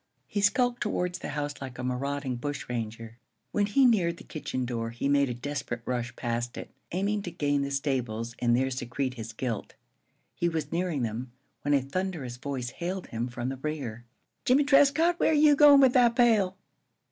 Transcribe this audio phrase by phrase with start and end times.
[0.25, 3.19] He skulked towards the house like a marauding bushranger.
[3.51, 7.29] When he neared the kitchen door he made a desperate rush past it, aiming to
[7.29, 9.75] gain the stables and there secrete his guilt.
[10.33, 14.05] He was nearing them, when a thunderous voice hailed him from the rear:
[14.43, 16.57] "Jimmie Trescott, where you goin' with that pail?"